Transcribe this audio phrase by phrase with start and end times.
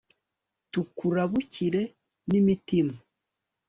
[0.71, 1.81] tukurabukire
[2.29, 2.95] n'imitima